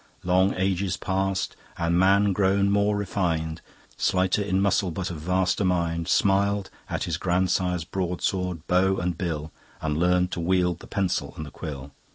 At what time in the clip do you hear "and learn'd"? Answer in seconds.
9.79-10.31